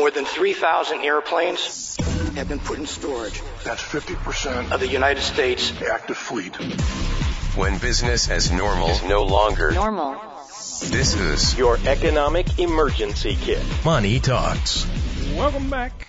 [0.00, 1.94] More than 3,000 airplanes
[2.34, 5.74] have been put in storage That's 50% of the United States.
[5.82, 6.56] active fleet.
[7.54, 10.14] When business as normal is no longer Normal.
[10.86, 13.62] This is Your economic emergency kit.
[13.84, 14.86] Money Talks.
[15.34, 16.08] Welcome back.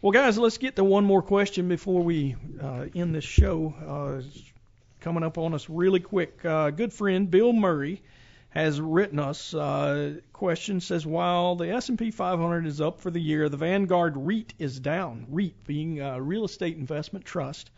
[0.00, 3.74] Well, guys, let's get to one more question before we uh, end this show.
[3.86, 4.42] Uh, it's
[5.02, 6.42] coming up on us really quick.
[6.46, 8.00] Uh, good friend Bill Murray
[8.56, 9.52] has written us.
[9.52, 14.54] Uh, question says while the S&P 500 is up for the year, the Vanguard REIT
[14.58, 15.26] is down.
[15.28, 17.70] REIT being uh, real estate investment trust.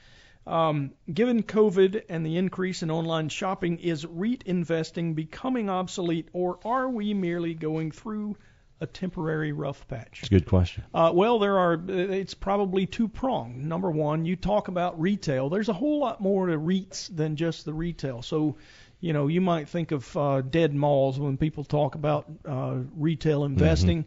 [0.46, 6.60] Um, given COVID and the increase in online shopping, is REIT investing becoming obsolete, or
[6.64, 8.37] are we merely going through
[8.80, 10.20] a temporary rough patch?
[10.20, 10.84] It's a good question.
[10.95, 11.80] Uh, well, there are.
[11.88, 13.64] It's probably two pronged.
[13.64, 15.48] Number one, you talk about retail.
[15.48, 18.23] There's a whole lot more to REITs than just the retail.
[18.23, 18.56] So,
[19.01, 23.45] you know, you might think of uh, dead malls when people talk about uh, retail
[23.45, 24.04] investing.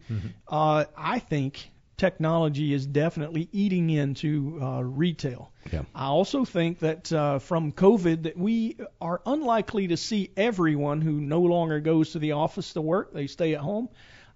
[0.47, 5.52] Uh, I think technology is definitely eating into uh, retail.
[5.72, 5.83] Yeah.
[5.94, 11.22] I also think that uh, from COVID that we are unlikely to see everyone who
[11.22, 13.14] no longer goes to the office to work.
[13.14, 13.88] They stay at home.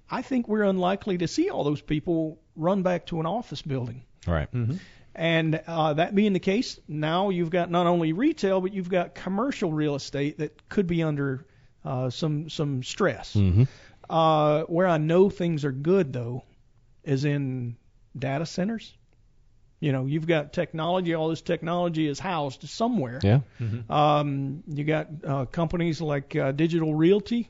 [0.10, 4.04] I think we're unlikely to see all those people run back to an office building.
[4.28, 4.50] All right.
[5.16, 9.16] And uh, that being the case, now you've got not only retail, but you've got
[9.16, 11.46] commercial real estate that could be under
[11.86, 13.34] uh, some some stress.
[13.34, 13.64] Mm-hmm.
[14.10, 16.44] Uh, where I know things are good though,
[17.04, 17.78] is in
[18.18, 18.94] data centers.
[19.80, 21.14] You know, you've got technology.
[21.14, 23.20] All this technology is housed somewhere.
[23.22, 23.40] Yeah.
[23.90, 27.50] Um, you got uh, companies like uh, Digital Realty,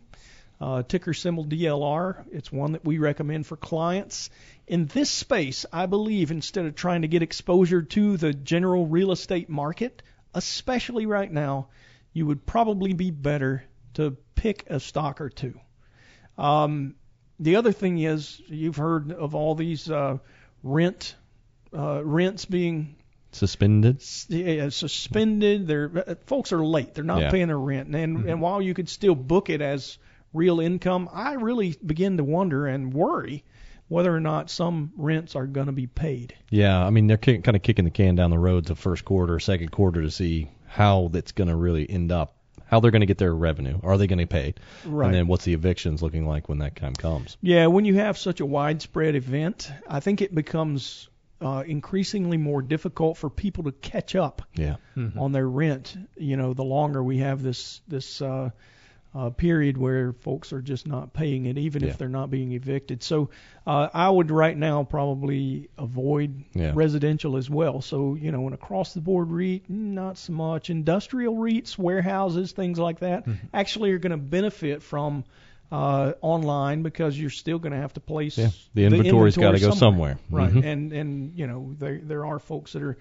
[0.62, 2.26] uh, ticker symbol DLR.
[2.32, 4.30] It's one that we recommend for clients.
[4.68, 9.12] In this space, I believe instead of trying to get exposure to the general real
[9.12, 10.02] estate market,
[10.34, 11.68] especially right now,
[12.14, 13.64] you would probably be better
[13.96, 15.60] to pick a stock or two.
[16.38, 16.96] Um,
[17.40, 20.18] the other thing is, you've heard of all these uh,
[20.64, 21.16] rent
[21.74, 22.96] uh, rents being
[23.32, 24.02] Suspended.
[24.30, 25.68] yeah, suspended.
[25.68, 26.94] They're uh, folks are late.
[26.94, 27.32] They're not Yeah.
[27.32, 29.98] paying their rent, and and while you could still book it as
[30.36, 33.44] real income, I really begin to wonder and worry
[33.88, 36.34] whether or not some rents are going to be paid.
[36.50, 39.06] Yeah, I mean they're kick, kind of kicking the can down the road to first
[39.06, 42.36] quarter, second quarter to see how that's going to really end up.
[42.68, 43.80] How they're going to get their revenue?
[43.84, 44.56] Are they going to pay?
[44.86, 45.06] Right.
[45.06, 47.38] And then what's the evictions looking like when that time comes?
[47.42, 51.08] Yeah, when you have such a widespread event, I think it becomes
[51.40, 54.78] uh, increasingly more difficult for people to catch up Yeah.
[55.16, 55.96] on their rent.
[56.18, 58.50] You know, the longer we have this this uh,
[59.18, 61.90] uh, period where folks are just not paying it, even Yeah.
[61.90, 63.02] if they're not being evicted.
[63.02, 63.30] So
[63.66, 66.74] uh, I would right now probably avoid Yeah.
[66.76, 67.82] residential as well.
[67.82, 70.70] So you know, an across the board REIT, not so much.
[70.70, 75.24] Industrial REITs, warehouses, things like that, actually are going to benefit from.
[75.72, 79.72] Uh, online because you're still going to have to place Yeah, the inventory's gotta go
[79.72, 80.20] somewhere.
[80.30, 80.54] right?
[80.54, 80.64] Mhm.
[80.64, 82.98] And and you know there there are folks that are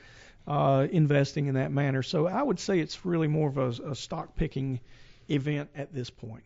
[0.46, 2.02] uh, investing in that manner.
[2.02, 4.80] So I would say it's really more of a, a stock picking
[5.28, 6.44] event at this point.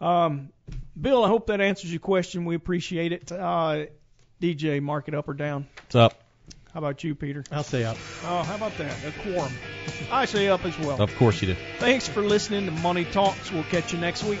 [0.00, 0.50] Um,
[1.00, 2.44] Bill, I hope that answers your question.
[2.44, 3.30] We appreciate it.
[3.30, 3.86] Uh,
[4.40, 5.68] DJ, mark it up or down.
[5.84, 6.22] What's up?
[6.74, 7.44] How about you, Peter?
[7.52, 7.98] I'll say up.
[8.24, 8.96] Oh, how about that?
[9.04, 9.52] A quorum.
[10.10, 11.00] I say up as well.
[11.00, 11.56] Of course you do.
[11.78, 13.52] Thanks for listening to Money Talks.
[13.52, 14.40] We'll catch you next week.